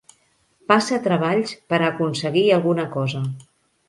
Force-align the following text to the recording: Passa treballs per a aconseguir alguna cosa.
Passa 0.71 0.97
treballs 1.07 1.53
per 1.73 1.79
a 1.83 1.89
aconseguir 1.89 2.43
alguna 2.57 2.87
cosa. 2.97 3.23